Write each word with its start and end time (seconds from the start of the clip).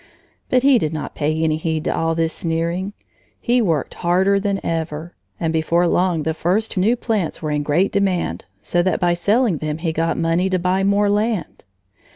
But 0.49 0.63
he 0.63 0.79
did 0.79 0.93
not 0.93 1.13
pay 1.13 1.43
any 1.43 1.57
heed 1.57 1.83
to 1.83 1.95
all 1.95 2.15
this 2.15 2.33
sneering. 2.33 2.93
He 3.39 3.61
worked 3.61 3.93
harder 3.93 4.39
than 4.39 4.59
ever. 4.65 5.13
And 5.39 5.53
before 5.53 5.85
long, 5.85 6.23
the 6.23 6.33
first 6.33 6.75
new 6.75 6.95
plants 6.95 7.43
were 7.43 7.51
in 7.51 7.61
great 7.61 7.91
demand, 7.91 8.45
so 8.63 8.81
that 8.81 8.99
by 8.99 9.13
selling 9.13 9.59
them 9.59 9.77
he 9.77 9.93
got 9.93 10.17
money 10.17 10.49
to 10.49 10.57
buy 10.57 10.83
more 10.83 11.07
land. 11.07 11.65